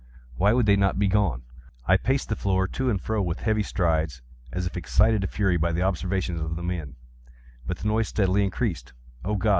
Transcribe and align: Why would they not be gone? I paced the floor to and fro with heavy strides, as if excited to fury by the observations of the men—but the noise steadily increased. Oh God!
Why 0.35 0.51
would 0.51 0.65
they 0.65 0.75
not 0.77 0.97
be 0.97 1.07
gone? 1.07 1.43
I 1.85 1.95
paced 1.95 2.29
the 2.29 2.35
floor 2.35 2.67
to 2.67 2.89
and 2.89 2.99
fro 2.99 3.21
with 3.21 3.41
heavy 3.41 3.61
strides, 3.61 4.23
as 4.51 4.65
if 4.65 4.75
excited 4.75 5.21
to 5.21 5.27
fury 5.27 5.57
by 5.57 5.71
the 5.71 5.83
observations 5.83 6.41
of 6.41 6.55
the 6.55 6.63
men—but 6.63 7.77
the 7.77 7.87
noise 7.87 8.07
steadily 8.07 8.43
increased. 8.43 8.93
Oh 9.23 9.35
God! 9.35 9.49